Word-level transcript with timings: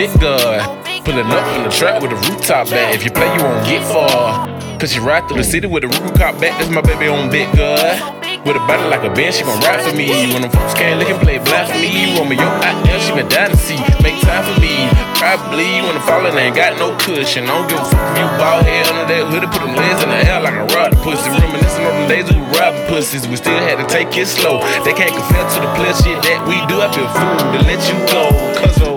big 0.00 0.20
gun. 0.20 0.64
Pulling 1.04 1.26
up 1.26 1.44
in 1.56 1.64
the 1.64 1.70
trap 1.70 2.02
with 2.02 2.12
a 2.12 2.16
rooftop 2.16 2.68
bat. 2.70 2.94
If 2.94 3.04
you 3.04 3.10
play, 3.10 3.28
you 3.36 3.42
won't 3.42 3.64
get 3.66 3.84
far. 3.84 4.48
Cause 4.78 4.92
she 4.92 5.00
ride 5.00 5.28
through 5.28 5.38
the 5.38 5.44
city 5.44 5.66
with 5.66 5.84
a 5.84 5.88
rooftop 5.88 6.40
bat. 6.40 6.56
That's 6.56 6.70
my 6.70 6.80
baby 6.80 7.08
on 7.08 7.30
big 7.30 7.52
gun. 7.52 8.20
With 8.40 8.56
a 8.56 8.64
body 8.64 8.88
like 8.88 9.04
a 9.04 9.12
band, 9.12 9.34
she 9.36 9.44
gon' 9.44 9.60
ride 9.60 9.84
for 9.84 9.92
me. 9.92 10.08
When 10.32 10.40
them 10.40 10.50
folks 10.50 10.72
can't 10.72 10.96
look 10.96 11.12
and 11.12 11.20
play 11.20 11.36
black 11.36 11.68
for 11.68 11.76
me. 11.76 12.16
Yo, 12.16 12.48
out 12.64 12.80
there, 12.88 12.96
she 12.96 13.12
been 13.12 13.28
down 13.28 13.52
to 13.52 13.56
see. 13.60 13.76
Make 14.00 14.16
time 14.24 14.40
for 14.48 14.56
me. 14.56 14.88
Probably 15.20 15.84
when 15.84 15.92
I'm 15.92 16.04
falling, 16.08 16.32
ain't 16.40 16.56
got 16.56 16.80
no 16.80 16.96
cushion. 16.96 17.44
I 17.44 17.52
don't 17.52 17.68
give 17.68 17.76
a 17.76 17.84
fuck 17.84 18.00
if 18.00 18.24
you 18.24 18.28
bald 18.40 18.64
head 18.64 18.88
under 18.88 19.04
that 19.04 19.28
hoodie. 19.28 19.50
Put 19.52 19.60
them 19.60 19.76
legs 19.76 20.00
in 20.00 20.08
the 20.08 20.20
air 20.24 20.40
like 20.40 20.56
a 20.56 20.64
rod 20.72 20.96
pussy. 21.04 21.28
Reminiscing 21.28 21.84
on 21.84 21.92
them 21.92 22.08
days 22.08 22.24
we 22.32 22.40
robbing 22.56 22.88
pussies. 22.88 23.28
We 23.28 23.36
still 23.36 23.60
had 23.60 23.76
to 23.76 23.84
take 23.84 24.16
it 24.16 24.24
slow. 24.24 24.64
They 24.88 24.96
can't 24.96 25.12
compare 25.12 25.44
to 25.44 25.58
the 25.60 25.92
shit 26.00 26.16
that 26.24 26.40
we 26.48 26.56
do. 26.64 26.80
I 26.80 26.88
feel 26.96 27.04
fool 27.12 27.36
to 27.52 27.60
let 27.68 27.80
you 27.92 27.96
go. 28.08 28.32
Cause 28.56 28.89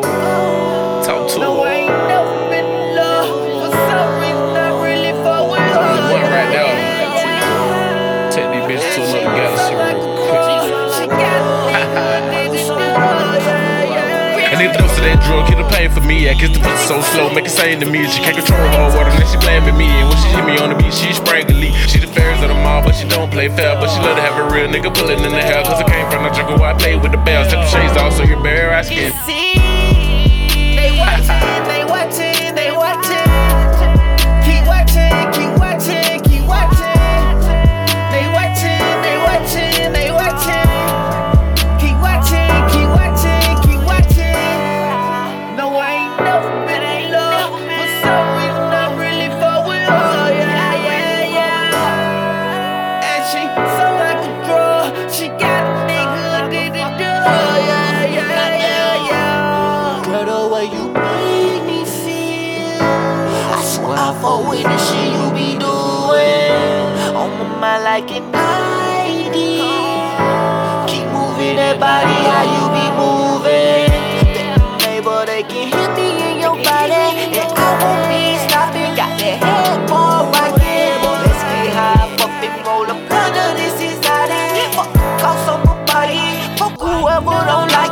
that 15.04 15.20
drug, 15.28 15.48
get 15.48 15.60
the 15.60 15.68
pain 15.68 15.92
for 15.92 16.02
me. 16.02 16.30
I 16.30 16.34
kiss 16.34 16.52
the 16.56 16.64
pussy 16.64 16.88
so 16.88 17.02
slow, 17.14 17.34
make 17.34 17.46
it 17.46 17.54
sing 17.54 17.80
to 17.80 17.88
me. 17.88 18.08
She 18.08 18.24
can't 18.24 18.36
control 18.36 18.64
her 18.64 18.90
water, 18.96 19.12
then 19.12 19.28
she 19.28 19.38
blaming 19.38 19.78
me. 19.78 19.88
And 19.88 20.10
when 20.10 20.18
she 20.24 20.30
hit 20.32 20.46
me 20.46 20.56
on 20.58 20.72
the 20.72 20.78
beat, 20.80 20.94
she 20.94 21.12
sprangly. 21.12 21.76
She 21.92 22.00
the 22.00 22.08
fairest 22.08 22.44
of 22.44 22.50
them 22.50 22.64
all, 22.66 22.82
but 22.82 22.96
she 22.96 23.08
don't 23.08 23.30
play 23.30 23.50
fair. 23.50 23.76
But 23.76 23.92
she 23.92 24.00
love 24.00 24.16
to 24.16 24.24
have 24.24 24.40
a 24.40 24.46
real 24.54 24.68
nigga 24.68 24.94
pulling 24.94 25.20
in 25.20 25.32
the 25.32 25.44
hair. 25.44 25.64
Cause 25.64 25.82
I 25.82 25.86
came 25.86 26.08
from 26.10 26.24
the 26.24 26.32
jungle 26.32 26.64
I 26.64 26.74
play 26.74 26.96
with 26.96 27.12
the 27.12 27.22
bells. 27.22 27.48
Take 27.52 27.62
the 27.62 27.70
shades 27.70 27.98
off 27.98 28.14
so 28.14 28.24
your 28.24 28.42
bare 28.42 28.74
eyes 28.74 28.88
skin. 28.88 29.73
Fuck 64.22 64.48
with 64.50 64.64
the 64.64 64.78
shit 64.78 65.10
you 65.16 65.26
be 65.34 65.58
doing. 65.58 67.14
On 67.16 67.30
my 67.38 67.46
mind 67.62 67.84
like 67.84 68.12
an 68.12 68.24
ID. 68.34 69.38
Keep 70.90 71.08
moving 71.14 71.56
that 71.58 71.80
body, 71.80 72.18
how 72.30 72.44
you 72.54 72.64
be 72.76 72.86
moving. 73.00 73.90
The 74.36 74.44
neighbor, 74.86 75.26
they 75.26 75.44
can 75.44 75.68
hit 75.74 75.90
me 75.98 76.08
in 76.32 76.40
your 76.40 76.56
body. 76.56 76.94
And 77.24 77.54
I 77.56 77.70
won't 77.82 78.04
be 78.10 78.38
stopping. 78.46 78.92
Got 79.00 79.14
that 79.20 79.38
headphone 79.42 80.32
rocking. 80.34 81.00
Let's 81.24 81.44
get 81.50 81.74
high, 81.74 82.08
fuck 82.18 82.44
and 82.44 82.58
roll 82.66 82.90
a 82.90 82.96
blunt 83.08 83.38
of 83.38 83.52
this 83.58 83.78
inside 83.82 84.32
it. 84.32 84.76
Fuck 84.76 84.92
the 84.94 85.04
cost 85.22 85.48
my 85.66 85.74
body. 85.86 86.24
Fuck 86.58 86.80
whoever 86.80 87.38
don't 87.46 87.72
like. 87.72 87.83